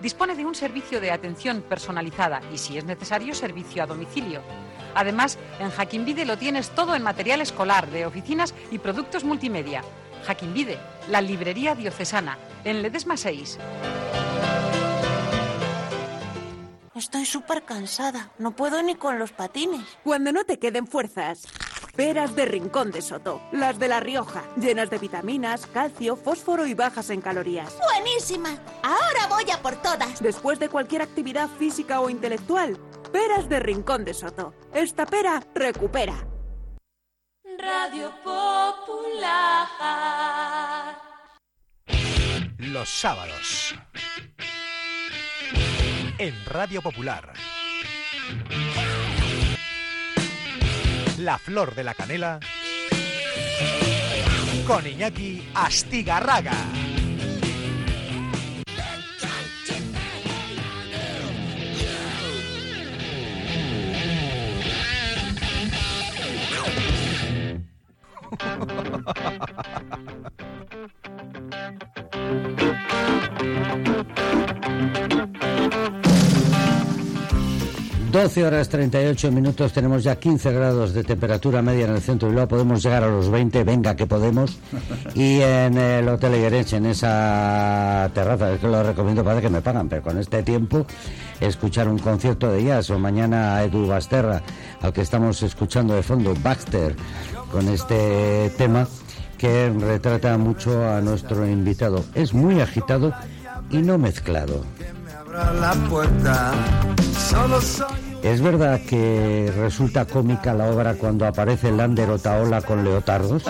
[0.00, 4.42] dispone de un servicio de atención personalizada y, si es necesario, servicio a domicilio.
[4.94, 9.82] Además, en Jaquín lo tienes todo en material escolar, de oficinas y productos multimedia.
[10.24, 10.54] Jaquín
[11.08, 13.58] la librería diocesana, en Ledesma 6.
[16.98, 18.32] Estoy súper cansada.
[18.38, 19.86] No puedo ni con los patines.
[20.02, 21.46] Cuando no te queden fuerzas.
[21.94, 26.74] Peras de Rincón de Soto, las de La Rioja, llenas de vitaminas, calcio, fósforo y
[26.74, 27.72] bajas en calorías.
[27.92, 28.50] ¡Buenísima!
[28.82, 30.20] Ahora voy a por todas.
[30.20, 32.76] Después de cualquier actividad física o intelectual,
[33.12, 34.52] Peras de Rincón de Soto.
[34.74, 36.26] Esta pera recupera.
[37.58, 39.68] Radio Popular.
[42.58, 43.76] Los sábados
[46.18, 47.32] en Radio Popular.
[51.18, 52.40] La flor de la canela
[54.66, 56.52] con Iñaki Astigarraga.
[78.28, 82.32] Doce horas 38 minutos, tenemos ya 15 grados de temperatura media en el centro y
[82.32, 84.58] luego podemos llegar a los 20, venga que podemos.
[85.14, 89.62] Y en el Hotel Iguerenche, en esa terraza, es que lo recomiendo, para que me
[89.62, 90.84] pagan, pero con este tiempo,
[91.40, 94.42] escuchar un concierto de jazz o mañana a Edu Basterra,
[94.82, 96.96] al que estamos escuchando de fondo, Baxter,
[97.50, 98.86] con este tema
[99.38, 102.04] que retrata mucho a nuestro invitado.
[102.14, 103.14] Es muy agitado
[103.70, 104.66] y no mezclado.
[108.22, 113.44] ¿Es verdad que resulta cómica la obra cuando aparece Lander Otaola con leotardos?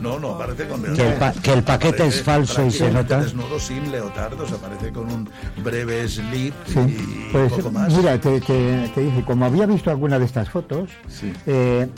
[0.00, 1.42] No, no, aparece con leotardos.
[1.42, 3.20] Que el, paquete es falso y se nota.
[3.20, 5.30] desnudo sin leotardos, aparece con un
[5.62, 7.94] breve slip y pues, poco más.
[7.94, 10.90] Mira, te, dije, como había visto alguna de estas fotos,
[11.46, 11.88] eh,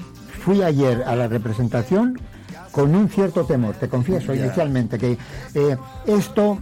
[0.45, 2.19] fui ayer a la representación
[2.73, 5.19] con un cierto temor, te confieso inicialmente, que
[5.55, 6.59] eh, esto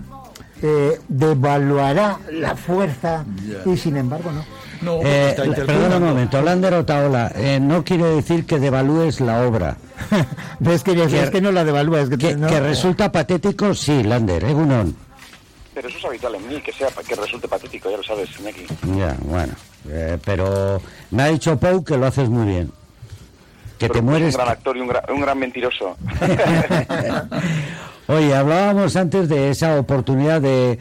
[0.62, 3.25] eh, devaluará la fuerza
[3.64, 4.44] y sin embargo no.
[4.83, 9.77] No, eh, perdón un momento, Lander Otaola, eh, no quiere decir que devalúes la obra.
[10.66, 12.09] es, que, es que no la devalúas.
[12.09, 14.55] Que, que, resulta patético, sí, Lander, ¿eh,
[15.75, 18.66] Pero eso es habitual en mí, que sea que resulte patético, ya lo sabes, Neki.
[18.96, 19.53] Ya, bueno,
[20.25, 22.73] pero me ha dicho Pau que lo haces muy bien.
[23.81, 24.35] Que te mueres.
[24.35, 25.97] Un gran actor y un un gran mentiroso.
[28.09, 30.79] Oye, hablábamos antes de esa oportunidad de,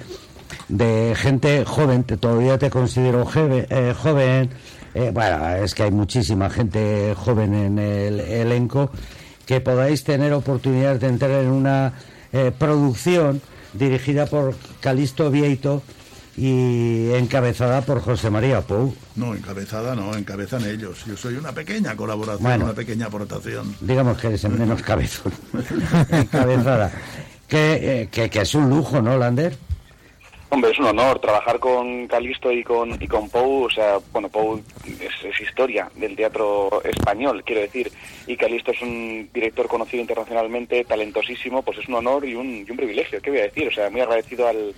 [0.67, 4.49] de gente joven, todavía te considero eh, joven,
[4.93, 8.91] eh, bueno, es que hay muchísima gente joven en el elenco,
[9.45, 11.93] que podáis tener oportunidad de entrar en una
[12.33, 13.41] eh, producción
[13.73, 15.83] dirigida por Calisto Vieito
[16.37, 18.93] y encabezada por José María Pou.
[19.15, 21.03] No, encabezada no, encabezan ellos.
[21.05, 23.75] Yo soy una pequeña colaboración, una pequeña aportación.
[23.81, 25.33] Digamos que eres el menos cabezón.
[26.11, 26.91] encabezada.
[27.47, 29.57] Que, eh, que, que, es un lujo, ¿no, Lander?
[30.51, 33.65] Hombre, es un honor trabajar con Calisto y con, y con Pou.
[33.65, 37.91] O sea, bueno, Pou es, historia del teatro español, quiero decir.
[38.25, 41.61] Y Calisto es un director conocido internacionalmente, talentosísimo.
[41.61, 43.67] Pues es un honor y un, y un privilegio, ¿qué voy a decir?
[43.67, 44.73] O sea, muy agradecido al,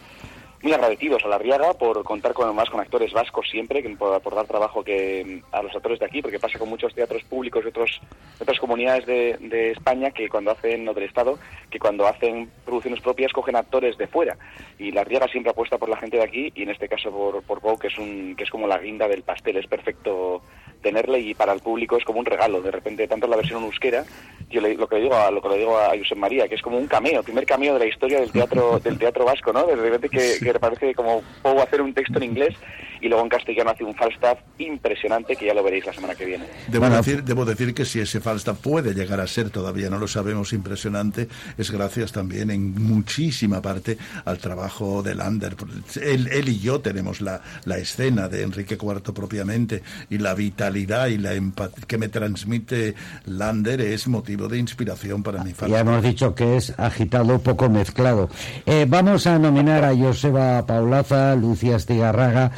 [0.62, 4.14] muy agradecidos a la Riaga por contar con más con actores vascos siempre, que por
[4.14, 7.70] aportar trabajo que a los actores de aquí, porque pasa con muchos teatros públicos de
[7.70, 8.00] otros
[8.40, 13.02] otras comunidades de, de, España que cuando hacen o del Estado, que cuando hacen producciones
[13.02, 14.38] propias cogen actores de fuera.
[14.78, 17.42] Y la Riaga siempre apuesta por la gente de aquí y en este caso por
[17.44, 20.42] por que es un que es como la guinda del pastel, es perfecto
[20.82, 22.62] tenerle y para el público es como un regalo.
[22.62, 24.04] De repente, tanto la versión en euskera,
[24.50, 26.62] yo lo que le digo a lo que le digo a Josep María, que es
[26.62, 29.66] como un cameo, el primer cameo de la historia del teatro del teatro vasco, ¿no?
[29.66, 32.56] De repente que, que parece como puedo hacer un texto en inglés
[33.02, 36.26] y luego en castellano hace un Falstaff impresionante que ya lo veréis la semana que
[36.26, 36.46] viene.
[36.68, 40.08] Debo, decir, debo decir que si ese Falstaff puede llegar a ser, todavía no lo
[40.08, 45.56] sabemos, impresionante, es gracias también en muchísima parte al trabajo de Lander.
[46.02, 51.08] Él, él y yo tenemos la, la escena de Enrique IV propiamente y la vitalidad
[51.08, 56.04] y la empatía que me transmite Lander es motivo de inspiración para mi Ya hemos
[56.04, 58.30] dicho que es agitado, poco mezclado.
[58.66, 62.52] Eh, vamos a nominar a Joseba Paulaza, Lucía Estigarraga,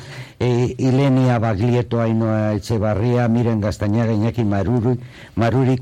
[0.43, 4.99] eh, Ilenia Baglietto, Ainhoa Echevarría, Miren Gastañaga, Iñaki Maruri,
[5.36, 5.79] Maruri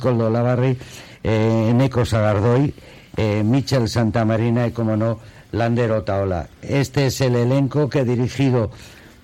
[1.24, 2.74] eh, Neco Sagardoy,
[3.18, 5.20] eh, Michel Santamarina y, como no,
[5.52, 6.48] Lander Otaola.
[6.62, 8.72] Este es el elenco que dirigido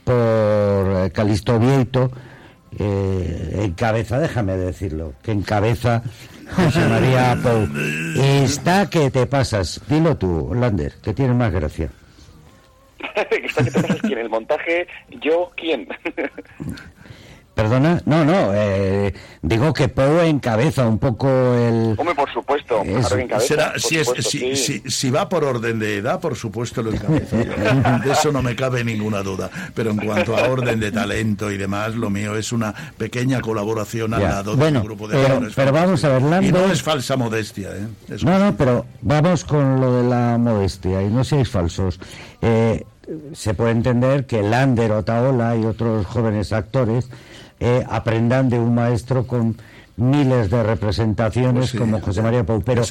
[0.04, 2.12] por eh, Calisto Vieito,
[2.80, 6.02] eh, encabeza, déjame decirlo, que encabeza
[6.56, 7.68] José María Pou.
[8.44, 11.90] Está que te pasas, dilo tú, Lander, que tiene más gracia.
[13.32, 14.20] ¿Está que te pasas quién?
[14.20, 14.88] ¿El montaje?
[15.22, 15.52] ¿Yo?
[15.56, 15.88] ¿Quién?
[17.58, 21.96] Perdona, no, no, eh, digo que Poe encabeza un poco el...
[21.98, 22.84] Hombre, por supuesto,
[24.86, 27.36] si, va por orden de edad, por supuesto lo encabeza.
[28.06, 29.50] de eso no me cabe ninguna duda.
[29.74, 34.14] Pero en cuanto a orden de talento y demás, lo mío es una pequeña colaboración
[34.14, 37.18] al lado de un grupo de pero, pero vamos a ver, Y no es falsa
[37.18, 37.88] modestia, ¿eh?
[38.24, 42.00] no, no, pero vamos con lo de la modestia y no seáis falsos.
[42.40, 42.86] Eh,
[43.34, 47.10] se puede entender que Lander, Otaola y otros jóvenes actores
[47.60, 49.58] eh, aprendan de un maestro con
[49.98, 52.62] miles de representaciones pues como José María Pou.
[52.64, 52.84] Pero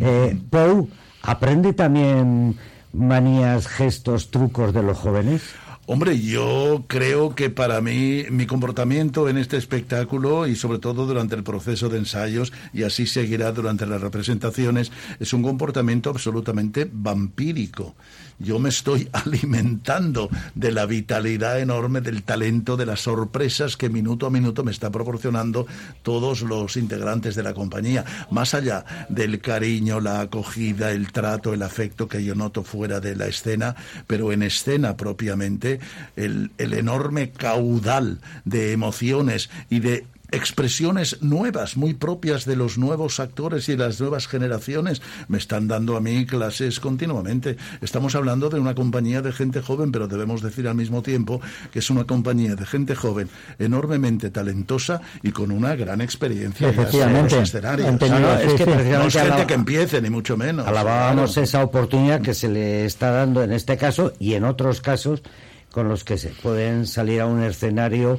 [0.00, 0.88] eh, Pou
[1.22, 2.56] aprende también
[2.92, 5.42] manías, gestos, trucos de los jóvenes.
[5.86, 11.34] Hombre, yo creo que para mí mi comportamiento en este espectáculo y sobre todo durante
[11.34, 17.96] el proceso de ensayos y así seguirá durante las representaciones es un comportamiento absolutamente vampírico
[18.40, 24.26] yo me estoy alimentando de la vitalidad enorme, del talento, de las sorpresas que minuto
[24.26, 25.66] a minuto me está proporcionando
[26.02, 31.62] todos los integrantes de la compañía, más allá del cariño, la acogida, el trato, el
[31.62, 33.76] afecto que yo noto fuera de la escena,
[34.06, 35.78] pero en escena propiamente,
[36.16, 43.20] el, el enorme caudal de emociones y de expresiones nuevas, muy propias de los nuevos
[43.20, 45.02] actores y las nuevas generaciones.
[45.28, 47.56] Me están dando a mí clases continuamente.
[47.80, 51.40] Estamos hablando de una compañía de gente joven, pero debemos decir al mismo tiempo
[51.72, 56.76] que es una compañía de gente joven enormemente talentosa y con una gran experiencia en
[56.76, 58.00] los escenarios.
[58.00, 60.66] No, es que no es gente que empiece, ni mucho menos.
[60.66, 65.22] Alabábamos esa oportunidad que se le está dando en este caso y en otros casos
[65.70, 68.18] con los que se pueden salir a un escenario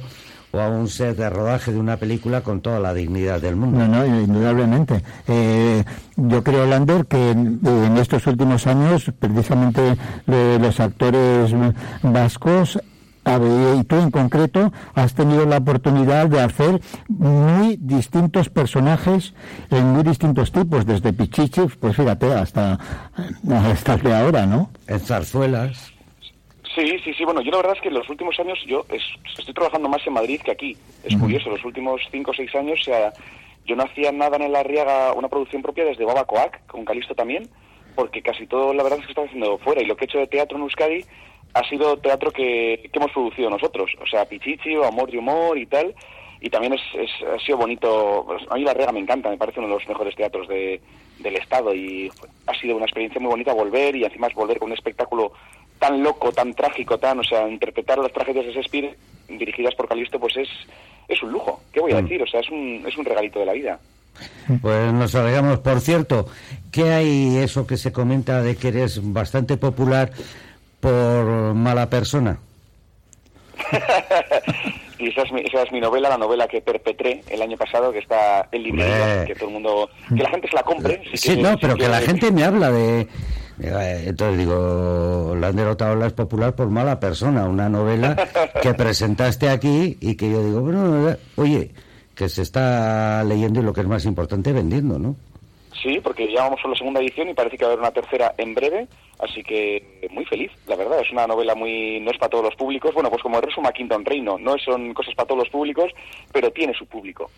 [0.52, 3.78] o a un set de rodaje de una película con toda la dignidad del mundo.
[3.78, 5.02] No, no, indudablemente.
[5.26, 5.84] Eh,
[6.16, 11.54] yo creo, Lander, que en, estos últimos años, precisamente los actores
[12.02, 12.78] vascos
[13.24, 19.32] y tú en concreto has tenido la oportunidad de hacer muy distintos personajes
[19.70, 22.78] en muy distintos tipos, desde Pichichi, pues fíjate, hasta,
[23.48, 24.70] hasta el de ahora, ¿no?
[24.88, 25.91] En zarzuelas.
[26.74, 27.24] Sí, sí, sí.
[27.24, 30.14] Bueno, yo la verdad es que en los últimos años yo estoy trabajando más en
[30.14, 30.76] Madrid que aquí.
[31.04, 33.12] Es curioso, los últimos cinco o seis años o sea,
[33.66, 37.14] yo no hacía nada en La Riaga, una producción propia desde Baba Coac, con Calisto
[37.14, 37.48] también,
[37.94, 39.82] porque casi todo la verdad es que estaba haciendo fuera.
[39.82, 41.04] Y lo que he hecho de teatro en Euskadi
[41.54, 43.92] ha sido teatro que, que hemos producido nosotros.
[44.00, 45.94] O sea, Pichichi o Amor y Humor y tal.
[46.40, 46.80] Y también es,
[47.22, 48.24] ha sido bonito.
[48.26, 50.80] Pues, a mí La Riaga me encanta, me parece uno de los mejores teatros de,
[51.18, 51.74] del Estado.
[51.74, 52.10] Y
[52.46, 55.32] ha sido una experiencia muy bonita volver y encima volver con un espectáculo
[55.82, 58.96] tan loco, tan trágico, tan, o sea, interpretar las tragedias de Shakespeare
[59.28, 60.48] dirigidas por Calisto, pues es,
[61.08, 61.60] es un lujo.
[61.72, 62.02] ¿Qué voy a mm.
[62.04, 62.22] decir?
[62.22, 63.80] O sea, es un, es un regalito de la vida.
[64.60, 65.58] Pues nos alegramos.
[65.58, 66.28] Por cierto,
[66.70, 70.12] ¿qué hay eso que se comenta de que eres bastante popular
[70.78, 72.38] por mala persona?
[75.00, 77.90] y esa es, mi, esa es mi novela, la novela que perpetré el año pasado,
[77.90, 81.02] que está en librería, que todo el mundo, que la gente se la compre.
[81.14, 83.08] sí, no, pero que la gente me habla de,
[83.58, 88.16] entonces digo, La derrotado es popular por mala persona, una novela
[88.60, 91.70] que presentaste aquí y que yo digo, bueno, oye,
[92.14, 95.16] que se está leyendo y lo que es más importante, vendiendo, ¿no?
[95.82, 97.90] Sí, porque ya vamos a la segunda edición y parece que va a haber una
[97.90, 98.86] tercera en breve,
[99.18, 101.00] así que muy feliz, la verdad.
[101.00, 101.98] Es una novela muy.
[102.00, 102.94] no es para todos los públicos.
[102.94, 105.90] Bueno, pues como resuma Kingdom Reino, no son cosas para todos los públicos,
[106.32, 107.30] pero tiene su público.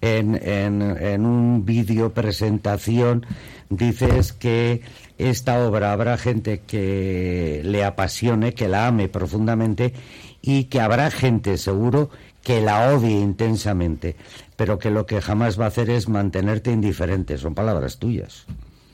[0.00, 3.26] En, en, en un vídeo presentación
[3.68, 4.80] dices que
[5.18, 9.92] esta obra habrá gente que le apasione, que la ame profundamente
[10.40, 12.10] y que habrá gente seguro
[12.42, 14.16] que la odie intensamente,
[14.56, 17.36] pero que lo que jamás va a hacer es mantenerte indiferente.
[17.36, 18.46] Son palabras tuyas.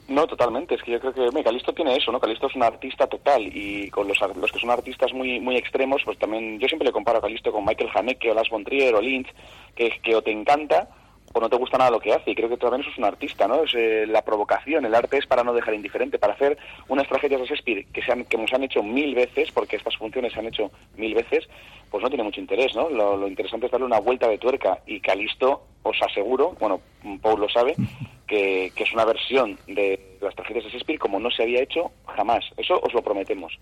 [0.08, 0.74] No, totalmente.
[0.74, 2.20] Es que yo creo que Calisto tiene eso, ¿no?
[2.20, 6.02] Calisto es un artista total y con los, los que son artistas muy muy extremos,
[6.04, 8.94] pues también yo siempre le comparo a Calisto con Michael Haneke o Lars von Trier
[8.94, 9.28] o Lynch,
[9.74, 10.88] que, que o te encanta
[11.34, 12.30] o no te gusta nada lo que hace.
[12.30, 13.64] Y creo que también eso es un artista, ¿no?
[13.64, 14.86] Es eh, la provocación.
[14.86, 16.56] El arte es para no dejar indiferente, para hacer
[16.88, 19.96] unas tragedias de Shakespeare que, se han, que nos han hecho mil veces, porque estas
[19.96, 21.48] funciones se han hecho mil veces,
[21.90, 22.88] pues no tiene mucho interés, ¿no?
[22.88, 24.78] Lo, interesante es darle una vuelta de tuerca.
[24.86, 26.80] Y Calisto, os aseguro, bueno,
[27.20, 27.74] Paul lo sabe,
[28.26, 31.90] que, que es una versión de las tragedias de Shakespeare como no se había hecho
[32.06, 32.44] jamás.
[32.56, 33.58] Eso os lo prometemos.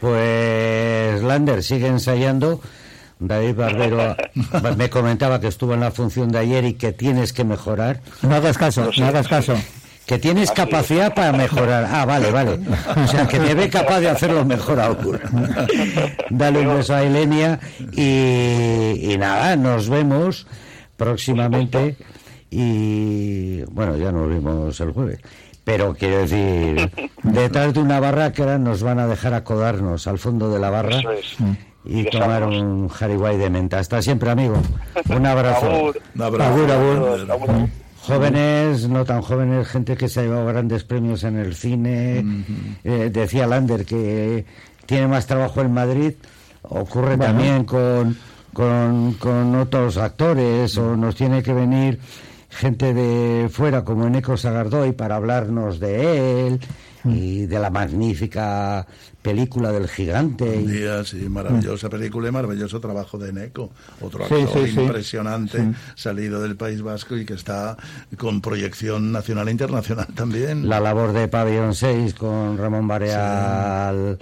[0.00, 2.60] Pues Lander sigue ensayando
[3.18, 4.16] David Barbero
[4.76, 8.00] me comentaba que estuvo en la función de ayer y que tienes que mejorar.
[8.22, 9.54] No hagas caso, no hagas caso.
[10.06, 11.88] Que tienes capacidad para mejorar.
[11.90, 12.60] Ah, vale, vale.
[12.96, 15.18] O sea, que me ve capaz de hacerlo mejor aún.
[16.30, 17.58] Dale un beso a Elenia
[17.92, 20.46] y, y nada, nos vemos
[20.96, 21.96] próximamente
[22.50, 25.18] y bueno, ya nos vimos el jueves.
[25.64, 26.90] Pero quiero decir,
[27.24, 30.70] detrás de una barra que ahora nos van a dejar acodarnos al fondo de la
[30.70, 31.02] barra
[31.86, 33.78] y tomar un jariguay de menta.
[33.78, 34.56] Hasta siempre, amigo.
[35.08, 35.92] Un abrazo.
[36.14, 37.68] Un abrazo.
[38.02, 42.24] Jóvenes, no tan jóvenes, gente que se ha llevado grandes premios en el cine.
[42.84, 44.44] Eh, decía Lander que
[44.86, 46.12] tiene más trabajo en Madrid.
[46.62, 48.16] Ocurre también con,
[48.52, 51.98] con, con otros actores o nos tiene que venir
[52.48, 56.60] gente de fuera como Eneco Sagardoy para hablarnos de él
[57.08, 58.86] y de la magnífica
[59.22, 60.44] película del gigante.
[60.44, 66.56] Un día, sí, maravillosa película y maravilloso trabajo de Neco, otro actor impresionante salido del
[66.56, 67.76] País Vasco y que está
[68.16, 70.68] con proyección nacional e internacional también.
[70.68, 74.18] La labor de Pabellón 6 con Ramón Bareal al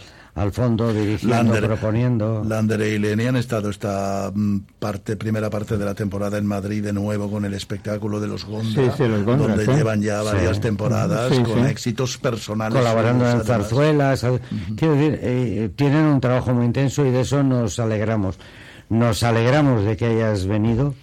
[0.53, 2.43] fondo dirigiendo, proponiendo.
[2.45, 6.83] Lander y Leni han estado esta mm, parte, primera parte de la temporada en Madrid
[6.83, 8.93] de nuevo con el espectáculo de los Gondra,
[9.25, 12.77] donde llevan ya varias temporadas con éxitos personales.
[12.77, 14.27] Colaborando en zarzuelas.
[14.77, 18.39] Quiero decir, eh, tienen un trabajo muy intenso y de eso nos alegramos.
[18.89, 20.95] Nos alegramos de que hayas venido.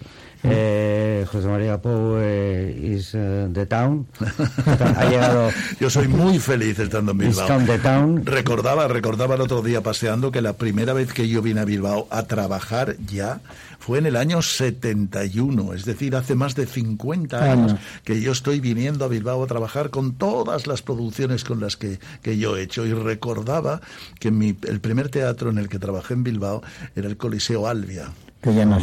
[0.44, 0.81] Eh,
[1.26, 4.06] José María Pou eh, is uh, the town.
[4.96, 5.50] ha llegado.
[5.80, 7.66] Yo soy muy feliz estando en Bilbao.
[7.66, 8.24] the town.
[8.24, 12.06] Recordaba, recordaba el otro día paseando que la primera vez que yo vine a Bilbao
[12.10, 13.40] a trabajar ya
[13.78, 18.60] fue en el año 71, es decir, hace más de 50 años que yo estoy
[18.60, 22.62] viniendo a Bilbao a trabajar con todas las producciones con las que, que yo he
[22.62, 22.86] hecho.
[22.86, 23.80] Y recordaba
[24.20, 26.62] que mi, el primer teatro en el que trabajé en Bilbao
[26.94, 28.12] era el Coliseo Albia
[28.42, 28.76] que ya no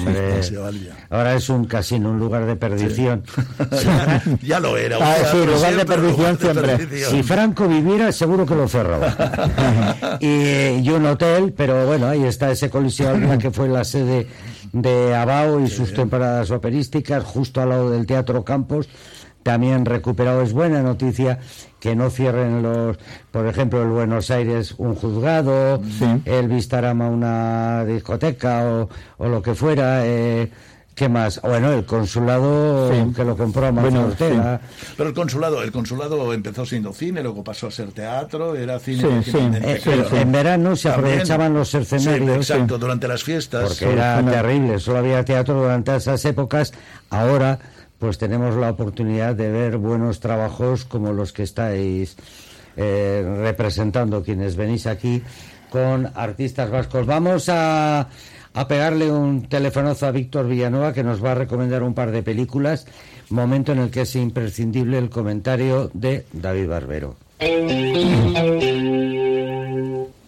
[1.09, 3.23] Ahora es un casino, un lugar de perdición.
[4.41, 4.97] ya, lo era.
[5.01, 7.03] Ah, sí, lugar de perdición siempre.
[7.05, 10.17] Si Franco viviera, seguro que lo cerraba.
[10.21, 14.27] y, y, un hotel, pero bueno, ahí está ese Coliseo que fue la sede
[14.71, 18.87] de Abao y sus temporadas operísticas, justo al lado del Teatro Campos
[19.43, 20.41] también recuperado.
[20.41, 21.39] Es buena noticia
[21.79, 22.97] que no cierren los,
[23.31, 25.81] por ejemplo, el Buenos Aires un juzgado,
[26.25, 30.05] el Vistarama una discoteca o, o lo que fuera.
[30.05, 30.51] Eh,
[30.99, 31.39] ¿Qué más?
[31.41, 34.13] Bueno, el consulado que lo compró a bueno,
[34.97, 39.23] Pero el consulado, el consulado empezó siendo cine, luego pasó a ser teatro, era cine.
[39.23, 42.49] Eh, en verano se aprovechaban los escenarios.
[42.49, 43.69] exacto, durante las fiestas.
[43.69, 46.73] Porque era terrible, solo había teatro durante esas épocas.
[47.09, 47.57] Ahora
[47.99, 52.15] pues tenemos la oportunidad de ver buenos trabajos como los que estáis
[52.77, 55.21] eh, representando quienes venís aquí
[55.69, 57.05] con artistas vascos.
[57.05, 58.07] Vamos a,
[58.53, 62.23] a pegarle un telefonazo a Víctor Villanueva que nos va a recomendar un par de
[62.23, 62.87] películas,
[63.29, 67.15] momento en el que es imprescindible el comentario de David Barbero.